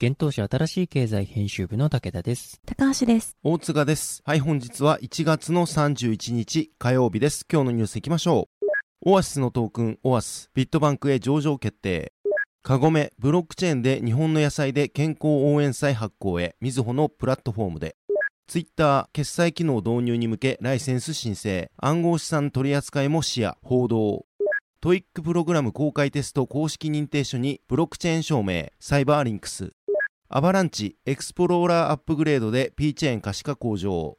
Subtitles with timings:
[0.00, 2.60] 幻冬舎あたらしい経済編集部の武田です。
[2.64, 3.36] 高橋です。
[3.42, 4.22] 大塚です。
[4.24, 7.44] はい、本日は1月の31日火曜日です。
[7.52, 8.66] 今日のニュース行きましょう。
[9.10, 12.12] オアシスのトークン、 OAS、ビットバンクへ上場決定。
[12.62, 17.96] カゴメ、ブロックチェーンで日本の野菜で健康応援債発行へ、みずほのプラットフォームで。
[18.46, 21.72] ツイッター、決済機能導入に向けライセンス申請。
[21.76, 24.26] 暗号資産取り扱いも視野、報道。
[24.80, 29.72] TOEIC プログラム公開テスト公式認定書にブロックチェーン証明、サイバーリンクス。
[30.30, 34.18] アバランチ、エクスプローラーアップグレードで P チェーン可視化向上。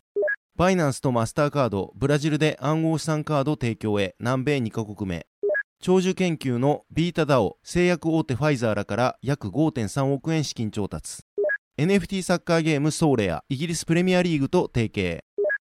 [0.55, 5.27] バイナンスとマスターカード、ブラジルで暗号資産カード提供へ、南米2カ国目。
[5.79, 11.21] 長寿研究の VitaDAO、製薬大手ファイザーらから約5.3億円資金調達。
[11.77, 15.23] NFT サッカーゲームソーレア、イギリスプレミアリーグと提携。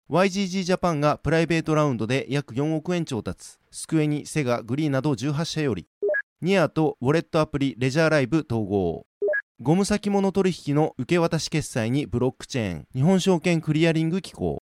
[0.09, 3.59] YGG ジャパンがプライベートラウンドで約4億円調達。
[3.69, 5.85] スクエニ、セガ、グリーなど18社より。
[6.41, 9.05] ニアとウォレットアプリ Ledger Live が統合。
[9.63, 12.87] ゴム先物取引の受け渡し決済にブロックチェーン。
[12.95, 14.57] 日本証券クリアリング機構。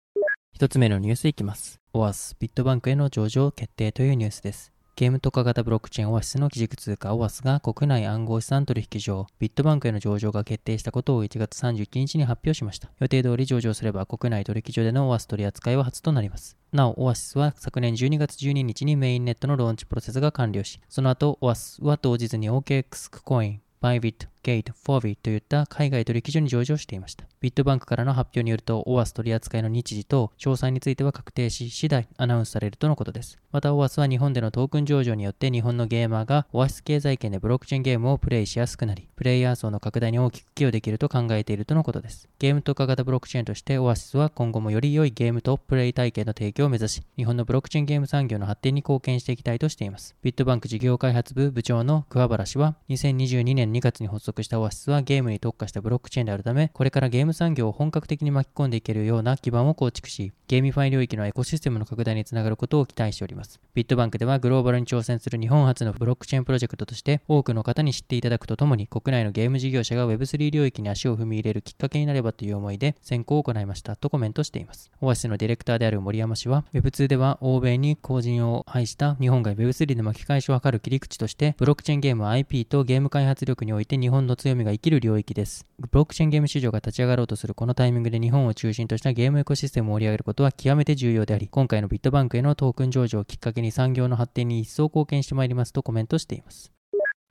[0.52, 1.80] 一つ目のニュースいきます。
[1.94, 4.74] OAS、ビットバンクへの上場決定というニュースです。
[4.98, 12.92] ゲーム特化型ブロックチェーンオアシスの基軸通貨 OAS が国内暗号資産取引所ビットバンクへの上場が決定したことを1月31日に発表しました。
[13.00, 16.58] 予定通り上場すれば国内取引所での OAS 取り扱いは初となります。
[16.74, 27.26] なお、オアシスは昨年12月12日にメインネットのローンチプロセスが完了し、その後、オアシスは当日に OKX KuCoin、 Bybit、 Gate、フォービットといった海外取引所に上場していました。
[27.40, 33.38] ビットバンクからの発表によると、オアス取扱いの日時と詳細については確定し、次第アナウンスされるとのことです。
[33.52, 42.28] また、オアスは日本でのトークン上場によって日本のゲーマーがオアシス経済圏でブロックチェーンゲームをプレイしやすくなり、プレイヤー層の拡大に大きく寄与できると考えているとのことです。
[42.40, 50.16] ゲーム特化型ブロックチェーンとして、オアシスは今後もより良いゲームとプレイ体験の提供を目指し、日本のブロックチェーンゲーム産業の発展に貢献していきたいとしています。
[50.24, 63.60] ビットバンク事業開発部部長の桑原氏は、2022年2月に発足したオアシスはゲームに特化したブロックチェーンであるため、これからゲーム産業を本格的に巻き込んでいけるような基盤を構築し、 GameFi 領域のエコシステムの拡大につながることを期待しております。
[63.74, 74.92] ビットバンクではグローバルに挑戦する日本初のブロックチェーンプロジェクトとして、多くの方に知っていただくとともに、国内のゲーム事業者が Web3 領域に足を踏み入れるきっかけになればという思いで選考を行いましたとコメントしています。
[75.02, 85.66] オアシスのディレクターである森山氏は、Web2 では欧米に後人を配した日本が Web3 で巻き返しを図る切り口として、ブロックチェーンゲームは IP とゲーム開発力において日本本の強みが生きる領域です。
[85.80, 96.72] ブロックチェーンゲーム市場が立ち上がろうとするこのタイミングで日本を中心としたゲームエコシステムを盛り上げることは極めて重要であり、今回のビットバンクへのトークン上場をきっかけに産業の発展に一層貢献してまいりますとコメントしています。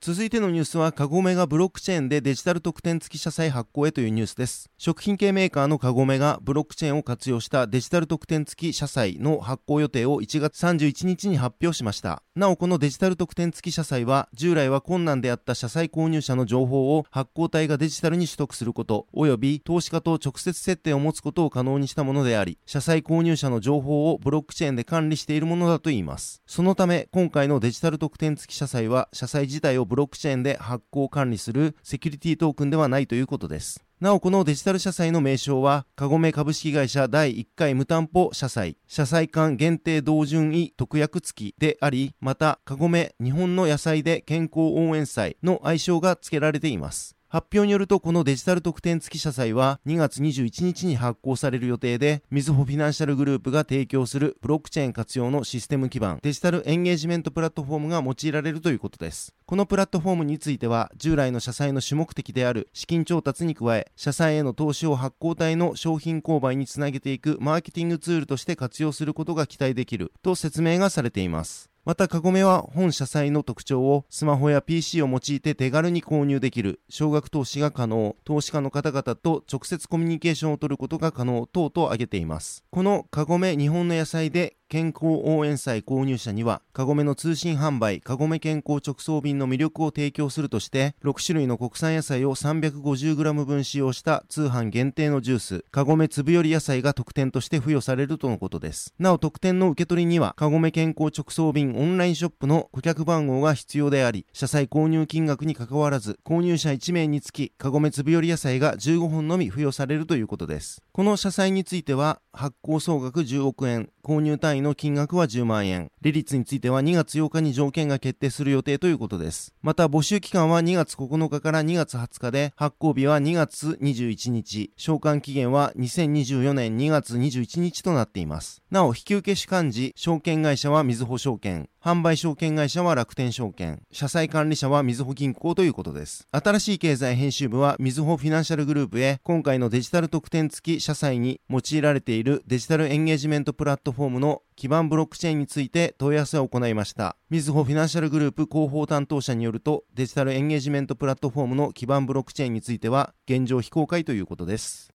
[0.01, 4.71] 続いてのニュースは、カゴメがブロックチェーンでデジタル特典付き社債発行へというニュースです。
[4.79, 12.23] 食品系メーカーのカゴメがブロックチェーンを活用したデジタル特典付き社債の発行予定を1月31日に発表しました。
[12.37, 26.41] なお、このデジタル特典付き社債は、従来は困難であった社債購入者の情報を発行体がデジタルに取得すること、及び投資家と直接接点を持つことを可能にしたものであり、社債購入者の情報をブロックチェーンで管理しているものだといいます。
[26.47, 33.83] そのため、今回のデジタル特典付き社債は、社債自体をブロックチェーンで発行管理するセキュリティトークンではないということです。
[34.01, 47.18] なお、このデジタル社債の名称は、カゴメ株式会社第1回無担保社債、社債間限定同順位特約付きであり、また、カゴメ日本の野菜で健康応援祭の愛称が付けられています。
[47.31, 59.35] 発表によるとこのデジタル特典付き社債は2月21日に発行される予定で、みずほフィナンシャルグループが提供するブロックチェーン活用のシステム基盤、デジタルエンゲージメントプラットフォームが用いられるということです。
[59.45, 71.69] このプラットフォームについては、従来の社債の主目的である資金調達に加え、社債への投資を発行体の商品購買につなげていくマーケティングツールとして活用することが期待できると説明がされています。
[71.89, 81.49] また、カゴメは本社債の特徴をスマホや PC を用いて手軽に購入できる、少額投資が可能、投資家の方々と直接コミュニケーションを取ることが可能。
[81.51, 82.63] 等と挙げています。
[82.71, 98.93] このカゴメ日本の野菜で健康応援祭購入者には、カゴメの通信販売、カゴメ健康直送便の魅力を提供するとして、6種類の国産野菜を 350g 分使用した通販限定のジュース、カゴメ粒より野菜が特典として付与されるとのことです。
[98.99, 110.83] なお、特典の受け取りには、カゴメ健康直送便オンラインショップの顧客番号が必要であり、車載購入金額に関わらず、購入者1名につき、カゴメ粒より野菜が15本のみ付与されるということです。
[110.93, 115.91] この車載については、発行総額10億円、購入単位の金額は10万円。
[116.03, 119.55] 利率については2月8日に条件が決定する予定ということです。
[119.63, 128.63] また募集期間は2月9日から2月20日で、発行日は2月21日、償還期限は2024年2月21日となっています。
[128.71, 136.29] なお、引受主幹事、証券会社はみずほ証券、販売証券会社は楽天証券、社債管理者はみずほ銀行ということです。
[136.31, 147.17] 新しい経済編集部はみずほフィナンシャルグループへ今回のデジタル特典付き社債に用いられているデジタルエンゲージメントプラットフォームの基盤ブロックチェーンについて問い合わせを行いました。
[147.31, 154.91] みずほフィナンシャルグループ広報担当者によるとデジタルエンゲージメントプラットフォームの基盤ブロックチェーンについては現状非公開ということです。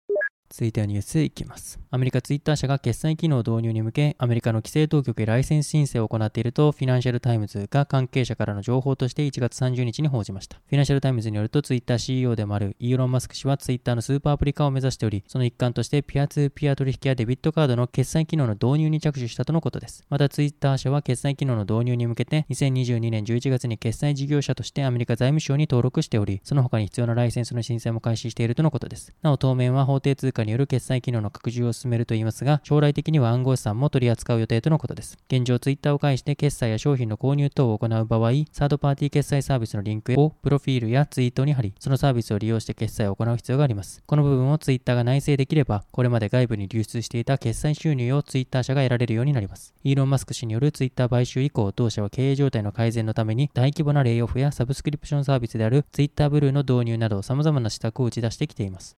[0.50, 1.80] 続いてはニュースいきます。
[1.92, 10.58] アメリカツイッター社が決済機能導入に向け、アメリカの規制当局へライセンス申請を行っていると、フィナンシャルタイムズが関係者からの情報として1月30日に報じました。
[10.68, 20.04] フィナンシャルタイムズによると、ツイッター CEO でもあるイーロン・マスク氏はツイッターのスーパーアプリ化を目指しており、その一環としてピアツーピア取引やデビットカードの決済機能の導入に着手したとのことです。
[20.10, 29.14] またツイッター社は決済機能の導入に向けて、2022年11月に決済事業者としてアメリカ財務省に登録しており、その他に必要なライセンスの申請も開始しているとのことです。
[29.22, 35.18] なお当面は法定通貨による決済機能の拡充を進めるといいますが、将来的には暗号資産も取り扱う予定とのことです。
[35.28, 44.04] 現状、ツイッターを介して決済や商品の購入等を行う場合、サードパーティー決済サービスのリンクをプロフィールやツイートに貼り、そのサービスを利用して決済を行う必要があります。
[44.06, 49.74] この部分をツイッターが内製できれば、これまで外部に流出していた決済収入をツイッター社が得られるようになります。
[49.84, 58.98] イーロン・マスク氏によるツイッター買収以降、同社は経営状態の改善のために大規模なレイオフやサブスクリプションサービスであるツイッターブルーの導入など様々な施策を打ち出してきています。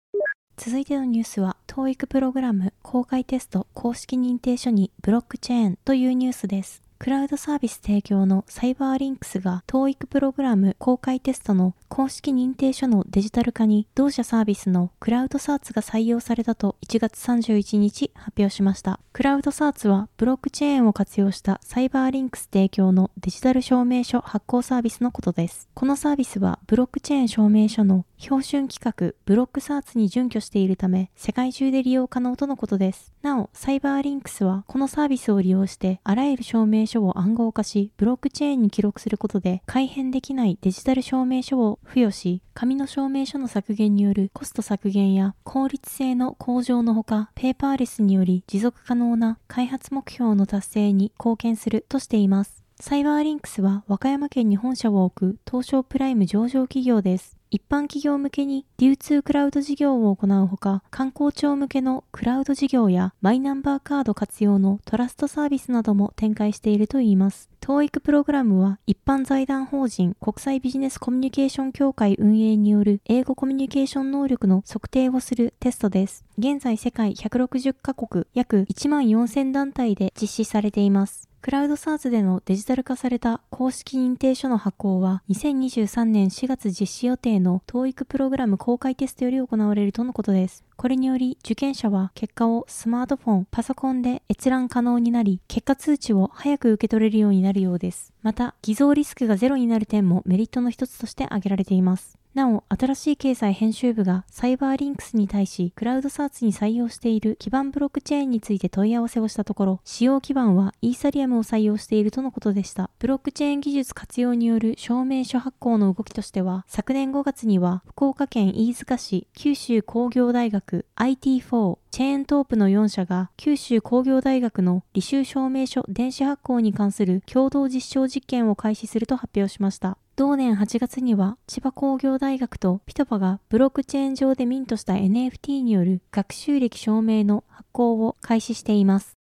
[0.57, 6.83] 続いてのニュースは、TOEIC プログラム公開テスト公式認定書にブロックチェーンというニュースです。
[7.01, 18.99] クラウドサービス提供のサイバーリンクスが TOEIC プログラム公開テストの公式認定書のデジタル化に同社サービスのクラウドサーツが採用されたと1月31日発表しました。
[19.13, 25.69] クラウドサーツはブロックチェーンを活用したサイバーリンクス提供のデジタル証明書発行サービスのことです。
[25.73, 33.11] このサービスはブロックチェーン証明書の標準規格ブロックサーツに準拠しているため世界中で利用可能とのことです。
[33.23, 52.63] なお、サイバーリンクスはこのサービスを利用してあらゆる証明書を暗号化し、ブロックチェーンに記録することで、改変できないデジタル証明書を付与し、紙の証明書の削減によるコスト削減や効率性の向上のほか、ペーパーレスにより持続可能な開発目標の達成に貢献するとしています。
[52.79, 57.40] サイバーリンクスは和歌山県に本社を置く東証プライム上場企業です。
[57.53, 67.49] 一般企業向けに流通クラウド事業を行うほか、観光庁向けのクラウド事業やマイナンバーカード活用のトラストサービスなども展開しているといいます。
[67.59, 76.23] TOEIC プログラムは一般財団法人国際ビジネスコミュニケーション協会運営による英語コミュニケーション能力の測定をするテストです。
[76.37, 81.30] 現在世界160カ国約1万4000団体で実施されています。
[81.41, 90.63] クラウドサーズでのデジタル化された公式認定書の発行は2023年4月実施予定の TOEIC プログラム公開テストより行われるとのことです。
[90.77, 98.13] これにより受験者は結果をスマートフォン、パソコンで閲覧可能になり、結果通知を早く受け取れるようになるようです。
[98.21, 102.20] また、偽造リスクがゼロになる点もメリットの一つとして挙げられています。
[102.33, 112.89] なお、新しい経済編集部がサイバーリンクスに対し、クラウドサーツに採用している基盤ブロックチェーンについて問い合わせをしたところ、使用基盤はイーサリアムを採用しているとのことでした。
[112.99, 129.97] ブロックチェーン技術活用による証明書発行の動きとしては、昨年5月には福岡県飯塚市九州工業大学 IT4 チェーントープの4社が九州工業大学の履修証明書電子発行に関する共同実証実験を開始すると発表しました。
[130.15, 139.20] 同年8月には千葉工業大学とピトパがブロックチェーン上でミントした NFT による学習歴証明の発行を開始しています。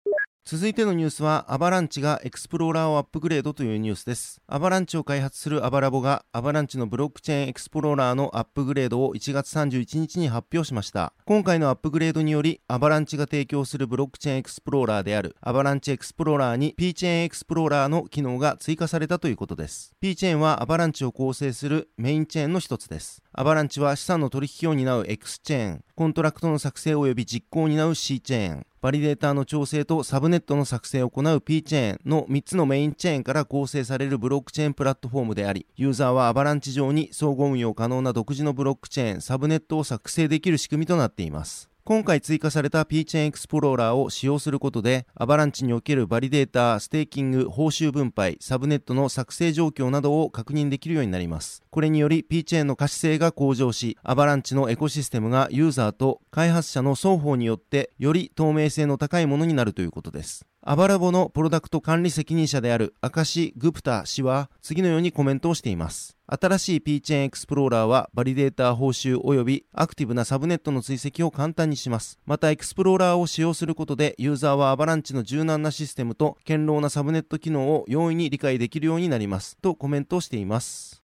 [0.49, 4.41] 続いてのニュースは、アバランチがエクスプローラーをアップグレードというニュースです。
[4.47, 11.11] アバランチを開発するアバラボが、アバランチのブロックチェーンエクスプローラーのアップグレードを1月31日に発表しました。
[11.25, 19.91] 今回のアップグレードにより、アバランチが提供するブロックチェーンエクスプローラーであるアバランチエクスプローラーに P チェーンエクスプローラーの機能が追加されたということです。
[19.99, 23.21] P チェーンはアバランチを構成するメインチェーンの一つです。
[23.33, 41.71] アバランチは資産の取引を担う X チェーン、コントラクトの作成及び実行を担う C チェーン、バリデーターの調整とサブネットの作成を行う P チェーンの3つのメインチェーンから構成されるブロックチェーンプラットフォームであり、ユーザーはアバランチ上に相互運用可能な独自のブロックチェーン、サブネットを作成できる仕組みとなっています。
[41.87, 51.63] 今回追加された P チェーンエクスプローラーを使用することで、アバランチにおけるバリデータ、ステーキング、報酬分配、サブネットの作成状況などを確認できるようになります。
[51.69, 60.45] これにより P チェーンの可視性が向上し、アバランチのエコシステムがユーザーと開発者の双方によってより透明性の高いものになるということです。
[60.69, 66.17] アバラボのプロダクト管理責任者であるアカシ・グプタ氏は次のようにコメントをしています。
[66.25, 72.19] 新しい P チェーンエクスプローラーはバリデーター報酬及びアクティブなサブネットの追跡を簡単にします。
[72.25, 79.55] またエクスプローラーを使用することでユーザーはアバランチの柔軟なシステムと堅牢なサブネット機能を容易に理解できるようになります。
[79.61, 81.01] とコメントをしています。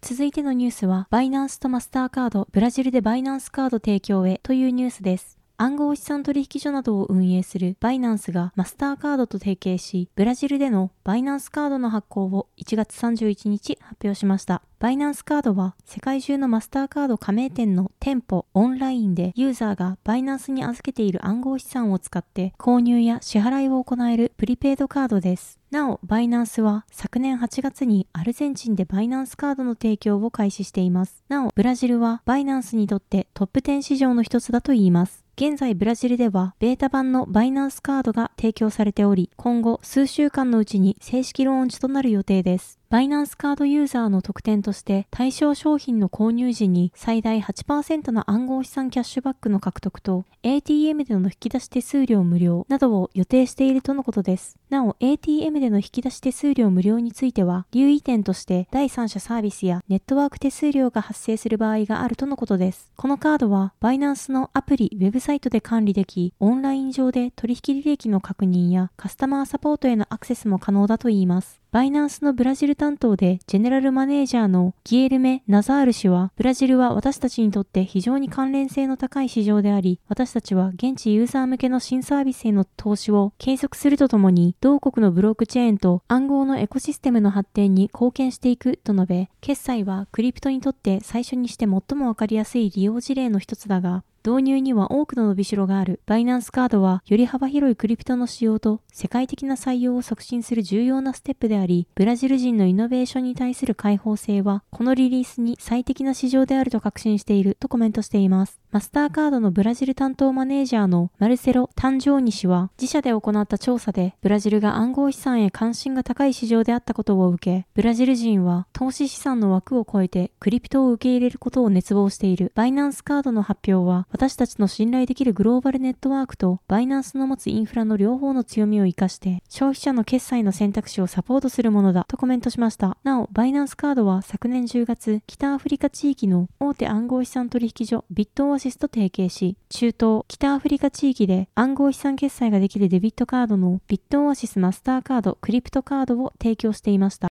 [0.00, 5.41] 続いてのニュースは、バイナンスとマスターカード、ブラジルでバイナンスカード提供へというニュースです。
[5.62, 14.62] 暗号資産取引所などを運営するバイナンスがマスターカードと提携し、ブラジルでのバイナンスカードの発行を1月31日発表しました。
[14.80, 25.61] バイナンスカードは世界中のマスターカード加盟店の店舗、オンラインでユーザーがバイナンスに預けている暗号資産を使って購入や支払いを行えるプリペイドカードです。
[25.72, 31.24] なお、バイナンスは昨年8月にアルゼンチンでバイナンスカードの提供を開始しています。
[31.30, 35.24] なお、ブラジルはバイナンスにとってトップ10市場の一つだといいます。
[35.34, 42.78] 現在ブラジルではベータ版のバイナンスカードが提供されており、今後数週間のうちに正式ローンチとなる予定です。
[42.92, 54.58] バイナンスカードユーザーの特典として対象商品の購入時に最大8%の暗号資産キャッシュバックの獲得と ATM での引き出し手数料無料などを予定しているとのことです。
[54.68, 62.92] なお ATM での引き出し手数料無料については留意点として第三者サービスやネットワーク手数料が発生する場合があるとのことです。
[62.96, 71.61] このカードはバイナンスのアプリ、ウェブサイトで管理でき、オンライン上で取引履歴の確認やカスタマーサポートへのアクセスも可能だといいます。
[71.72, 96.00] バイナンスのブラジル担当でジェネラルマネージャーのギエルメ・ナザール氏は、ブラジルは私たちにとって非常に関連性の高い市場であり、私たちは現地ユーザー向けの新サービスへの投資を継続するとともに、同国のブロックチェーンと暗号のエコシステムの発展に貢献していくと述べ、決済はクリプトにとって最初にして最もわかりやすい利用事例の一つだが、導入には多くの伸びしろがある。
[96.06, 108.61] バイナンスカードは、より幅広いクリプトの使用と世界的な採用を促進する重要なステップであり、ブラジル人のイノベーションに対する開放性は、このリリースに最適な市場であると確信しているとコメントしています。
[108.72, 122.50] マスターカードのブラジル担当マネージャーのマルセロ・タンジョーニ氏は、自社で行った調査で、ブラジルが暗号資産へ関心が高い市場であったことを受け、ブラジル人は投資資産の枠を超えてクリプトを受け入れることを熱望している。
[122.54, 132.96] バイナンスカードの発表は、私たちの信頼できるグローバルネットワークとバイナンスの持つインフラの両方の強みを活かして、消費者の決済の選択肢をサポートするものだとコメントしました。
[133.04, 147.28] なお、バイナンスカードは昨年10月、北アフリカ地域の大手暗号資産取引所ビットオアシスと提携し、中東、北アフリカ地域で暗号資産決済ができるデビットカードのビットオアシスマスターカード、クリプトカードを提供していました。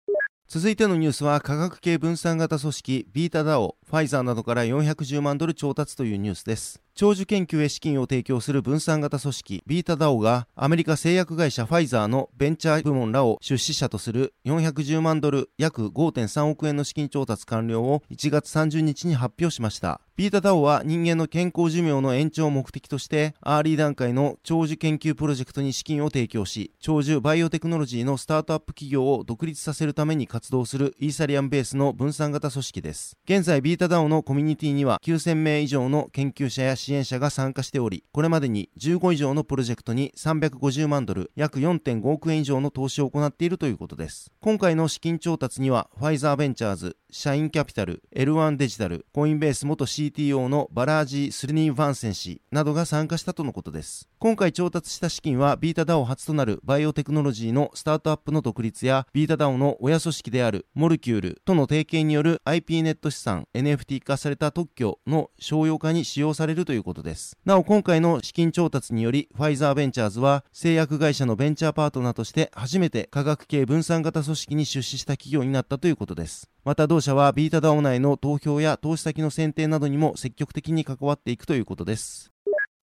[0.47, 6.84] 続いてのニュースは科学系分散型組織ビータダオ、ファイザーなどから410万ドル調達というニュースです。
[6.97, 19.99] 長寿研究へ資金を提供する分散型組織ビータダオがアメリカ製薬会社ファイザーのベンチャー部門らを出資者とする410万ドル約5.3億円の資金調達完了を1月30日に発表しました。
[20.15, 33.17] ビータダオは人間の健康寿命の延長を目的としてアーリー段階の長寿研究プロジェクトに資金を提供し長寿バイオテクノロジーのスタートアップ企業を独立させるために活動するイーサリアムベースの分散型組織です。
[33.25, 44.31] 現在ビータダオのコミュニティには9000名以上の研究者や支援者が参加しており、これまでに15以上のプロジェクトに350万ドル、約4.5億円以上の投資を行っているということです。
[44.39, 54.07] 今回の資金調達には、ファイザーベンチャーズ、シャインキャピタル、L1 デジタル、コインベース元 CTO のバラージー・スルニー・ヴァンセン氏などが参加したとのことです。
[54.19, 67.37] 今回調達した資金はビータ DAO 初となるバイオテクノロジーのスタートアップの独立やビータ DAO の親組織であるモルキュールとの提携による IP ネット資産 NFT 化された特許の商用化に使用されるといういうことです。
[67.45, 76.49] なお今回の資金調達によりファイザーベンチャーズは製薬会社のベンチャーパートナーとして初めて科学系分散型組織に出資した企業になったということです。
[76.63, 82.31] また同社はビータダオ内の投票や投資先の選定などにも積極的に関わっていくということです。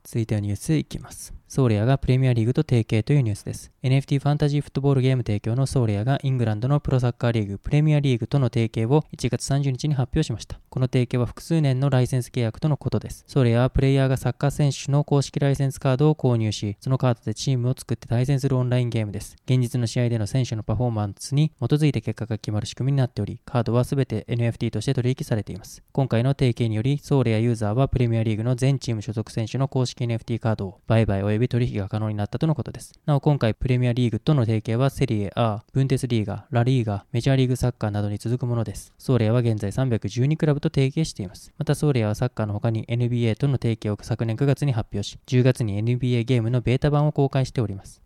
[0.05, 1.42] 続いてはニュースいきます。
[1.53, 3.71] ソーレアがプレミアリーグと提携というニュースです。
[3.83, 10.59] NFT ファンタジーフットボールゲーム提供のソーレアがイングランドのプロサッカーリーグプレミアリーグとの提携を1月30日に発表しました。
[10.71, 13.25] この提携は複数年のライセンス契約とのことです。
[13.29, 19.37] ソーレアはプレイヤーがサッカー選手の公式ライセンスカードを購入し、そのカードでチームを作って対戦するオンラインゲームです。
[19.45, 25.83] 現実の試合での選手のパフォーマンスに基づいて結果が決まる仕組みになっており、カードは全て NFT として取引されています。
[25.93, 32.93] 今回の提携により、ソーレアユーザーはプレミアリーグの全チーム所属選手の公式 NFT カードを売買及び取引が可能になったとのことです。
[33.07, 38.93] なお今回プレミアリーグとの提携はセリエ A、ブンデスリーガ、ラリーガ、メジャーリーグサッカーなどに続くものです。
[38.99, 41.53] ソーレアは現在312クラブと提携しています。
[41.59, 48.03] またソーレアはサッカーの他に NBA との提携を昨年9月に発表し、10月に NBA ゲームのベータ版を公開しております。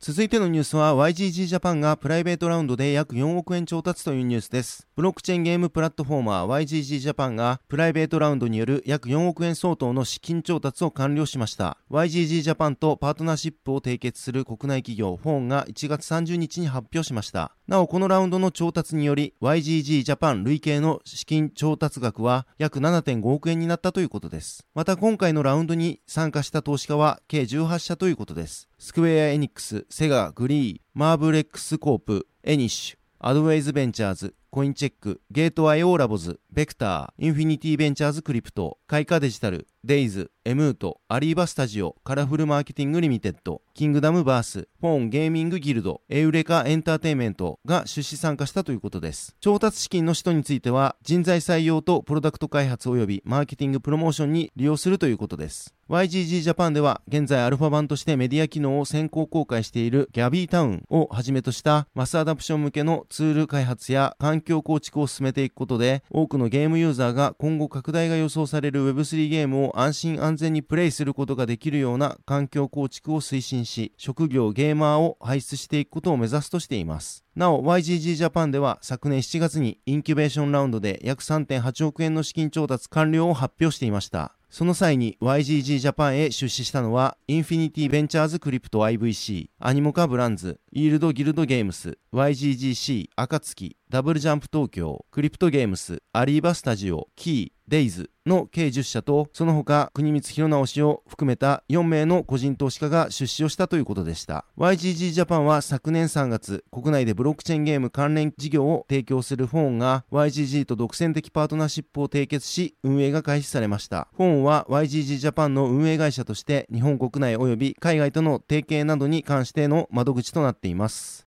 [0.00, 4.86] 続いてのニュースは YGG ジャパンがプライベートラウンドで約4億円調達というニュースです。
[4.94, 11.78] ブロックチェーンゲームプラットフォーマー YGG ジャパンがプライベートラウンドによる約4億円相当の資金調達を完了しました。
[11.90, 17.56] YGG ジャパンとパートナーシップを締結する国内企業フォーンが1月30日に発表しました。
[17.66, 24.64] なおこのラウンドの調達により YGG ジャパン累計の資金調達額は約7.5億円になったということです。
[24.76, 28.67] また今回のラウンドに参加した投資家は計18社ということです。
[28.80, 49.34] スクウェア・エニックス、セガ、グリー、 MARBLEX Corp、エニッシュ、アドウェイズベンチャーズ、コインチェック、 Gate.io Labs、ベクター、 Infinity Ventures Crypto、開花デジタル、デイズ、エムート、アリーバスタジオ、カラフルマーケティングリミテッド、キングダムバース、ポーンゲーミングギルド、エウレカエンターテイメントが出資参加したということです。
[49.40, 55.74] 調達資金の使途については、人材採用とプロダクト開発及びマーケティングプロモーションに利用するということです。
[55.88, 77.24] YGG ジャパンでは現在アルファ版としてメディア機能を先行公開している GABBYTOWN をはじめとしたマスアダプション向けのツール開発や環境構築を進めていくことで多くのゲームユーザーが今後拡大が予想される Web3 ゲームを安心安全にプレイすることができるような環境構築を推進し職業ゲーマーを輩出していくことを目指すとしています。
[77.36, 84.34] なお YGG ジャパンでは昨年7月にインキュベーションラウンドで約3.8億円の資金調達完了を発表していました。
[84.50, 104.44] その際に YGG ジャパンへ出資したのは、 Infinity Ventures Crypto IVC、 Animoca Brands、 Yield Guild Games、 YGG SEA、暁、ダブルジャンプ東京、クリプトゲームス、アリーバスタジオ、キー、デイズの計10社と、その他、國光宏尚氏を含めた4名の個人投資家が出資をしたということでした。
[104.58, 114.08] YGG ジャパンは昨年3月、国内でブロックチェーンゲーム関連事業を提供するフォーンが YGG と独占的パートナーシップを締結し、運営が開始されました。
[114.18, 121.27] フォーンは YGG ジャパンの運営会社として、日本国内及び海外との提携などに関しての窓口となっています。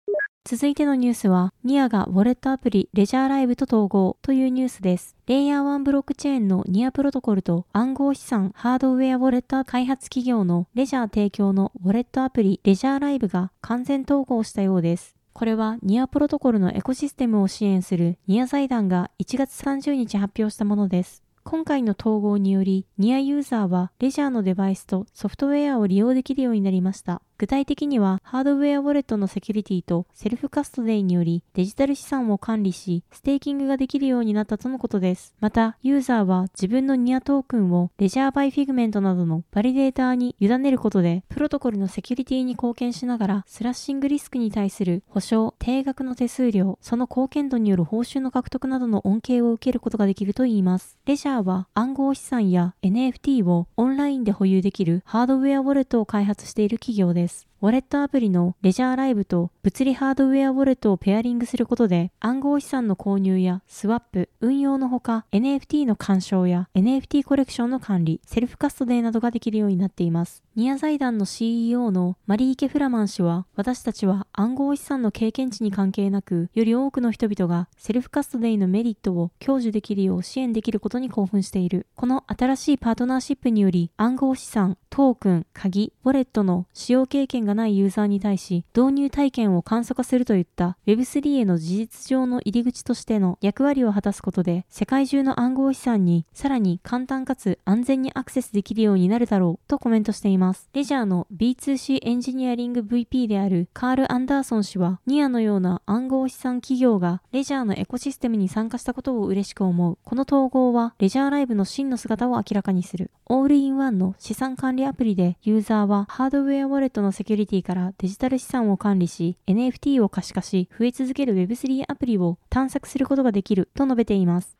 [0.48, 5.16] 続いてのニュースは、ニアがウォレットアプリレジャーライブと統合というニュースです。
[5.26, 15.16] レイヤー1ブロックチェーンのニアプロトコルと暗号資産ハードウェアウォレット開発企業のレジャー提供のウォレットアプリレジャーライブが完全統合したようです。
[15.32, 21.24] これはニアプロトコルのエコシステムを支援するニア財団が1月30日発表したものです。
[21.42, 27.20] 今回の統合により、ニアユーザーはレジャーのデバイスとソフトウェアを利用できるようになりました。
[27.38, 35.34] 具体的には、ハードウェアウォレットのセキュリティとセルフカストデイにより、デジタル資産を管理し、ステーキングができるようになったとのことです。
[35.38, 50.96] また、ユーザーは自分のニアトークンを Ledger by Figment などのバリデーターに委ねることで、プロトコルのセキュリティに貢献しながら、スラッシングリスクに対する保証、定額の手数料、その貢献度による報酬の獲得などの恩恵を受けることができるといいます。
[51.04, 57.25] レジャーは暗号資産や NFT をオンラインで保有できるハードウェアウォレットを開発している企業です。
[57.26, 57.55] です。
[57.62, 70.42] ウォレットアプリの Ledger Live と物理ハードウェアウォレットをペアリングすることで暗号資産の購入やスワップ、運用のほか NFT の鑑賞や NFT コレクションの管理、セルフカストデーなどができるようになっています。
[70.54, 81.86] ニア財団の CEO のマリーケ・フラマン氏は私たちは暗号資産の経験値に関係なくより多くの人々がセルフカストデイのメリットを享受できるよう支援できることに興奮している。
[81.94, 100.68] この新しいパートナーシップにより暗号資産、トークン、鍵、ウォレットの使用経験がないユーザーに対し、導入体験を簡素化するといった Web3 への事実上の入り口としての役割を果たすことで、世界中の暗号資産にさらに簡単かつ安全にアクセスできるようになるだろうとコメントしています。
[100.72, 109.98] レジャーの B2C エンジニアリング VP であるカール・アンダーソン氏は、ニアのような暗号資産企業がレジャーのエコシステムに参加したことを嬉しく思う。
[110.04, 113.10] この統合はレジャーライブの真の姿を明らかにする。
[113.26, 124.56] オールインワンの資産管理アプリでユーザーはハードウェアウォレットのセキュリティからデジタル資産を管理し、NFT を可視化し、増え続ける Web3 アプリを探索することができると述べています。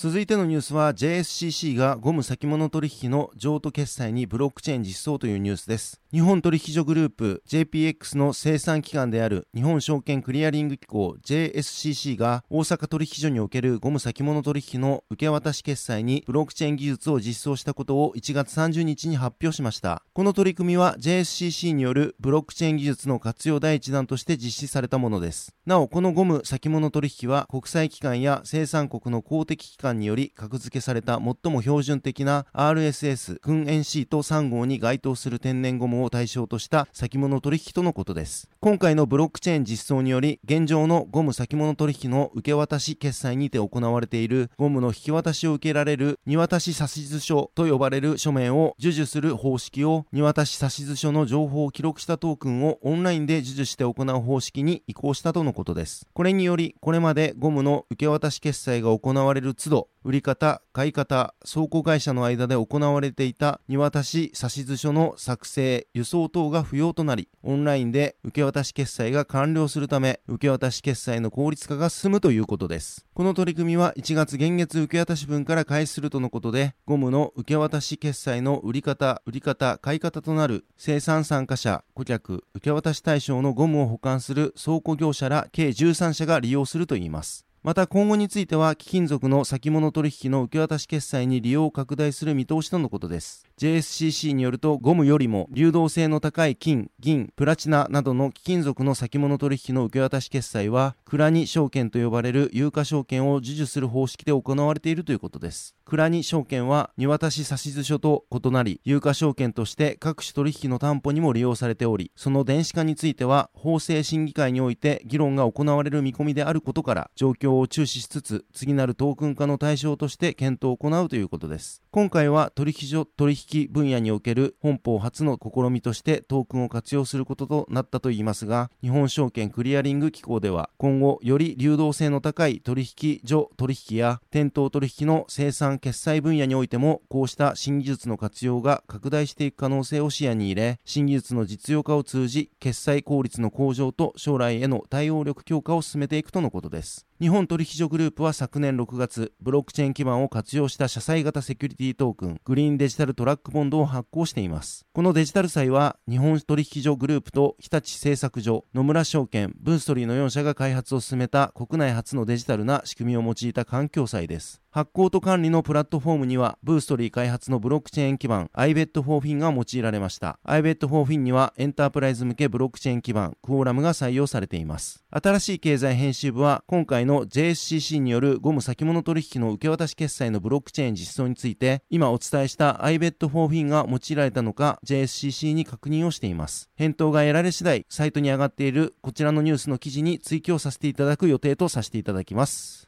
[0.00, 6.00] 続いてのニュースは JSCC がゴム先物取引の譲渡決済にブロックチェーン実装というニュースです。
[6.12, 20.04] 日本取引所グループ JPX の生産機関である日本証券クリアリング機構 JSCC が大阪取引所におけるゴム先物取引の受け渡し決済にブロックチェーン技術を実装したことを1月30日に発表しました。
[20.12, 25.56] この取り組みは JSCC によるブロックチェーン技術の活用第一弾として実施されたものです。
[25.66, 38.48] なお、このゴム先物取引は国際機関や生産国の公的機関により格付けされた最も標準的な RSS 訓練シート3号に該当する天然ゴムを対象とした先物取引とのことです。
[38.60, 56.08] 今回のブロックチェーン実装により、現状のゴム先物取引の受け渡し決済にて行われているゴムの引き渡しを受けられる荷渡し指図書と呼ばれる書面を授受する方式を荷渡し指図書の情報を記録したトークンをオンラインで授受して行う方式に移行したとのことです。
[56.12, 73.06] これにより、これまでゴムの受け渡し決済が行われる都度、売り方、買い方、倉庫会社の間で行われていた荷渡し指図書の作成、輸送等が不要となり、オンラインで受け渡し決済が完了するため、受け渡し決済の効率化が進むということです。
[73.12, 87.47] この取り組みは1月現月受け渡し分から開始するとのことで、ゴムの受け渡し決済の売り方、売り方、買い方となる生産参加者、顧客、受け渡し対象のゴムを保管する倉庫業者ら計13社が利用するといいます。
[87.68, 93.46] また今後については貴金属の先物取引の受け渡し決済に利用を拡大する見通しとのことです。
[93.58, 105.76] JSCC によるとゴムよりも流動性の高い金、銀、プラチナなどの貴金属の先物取引の受け渡し決済は、クラニ証券と呼ばれる有価証券を授受する方式で行われているということです。
[105.88, 121.82] クラニ証券は、荷渡し指図書と異なり、有価証券として各種取引の担保にも利用されており、その電子化については、法制審議会において議論が行われる見込みであることから、状況を注視しつつ、次なるトークン化の対象として検討を行うということです。
[121.90, 147.07] 今回は取引所取引分野における本邦初の試みとしてトークンを活用することとなったといいますが、日本証券クリアリング機構では、今後より流動性の高い取引所取引や店頭取引の生産決済分野においても、こうした新技術の活用が拡大していく可能性を視野に入れ、新技術の実用化を通じ、決済効率の向上と将来への対応力強化を進めていくとのことです。
[147.20, 154.86] 日本取引所グループは昨年6月、ブロックチェーン基盤を活用した社債型セキュリティトークン、グリーンデジタルトラックボンドを発行しています。
[154.92, 164.62] このデジタル債は、日本取引所グループと日立製作所、野村証券、ブーストリーの4社が開発を進めた国内初のデジタルな仕組みを用いた環境債です。
[164.70, 170.38] 発行と管理のプラットフォームには、ブーストリー開発のブロックチェーン基盤 iBet for Fin が用いられました。
[170.44, 175.02] iBet for Fin には、エンタープライズ向けブロックチェーン基盤クオーラムが採用されています。
[175.10, 186.70] 新しい経済編集部は、今回の JSCC によるゴム先物取引の受け渡し決済のブロックチェーン実装について、今お伝えした iBet4Fin が用いられたのか、JSCC に確認をしています。
[186.76, 192.87] 返答が得られ次第、サイトに上がっているこちらのニュースの記事に追記をさせていただく予定とさせていただきます。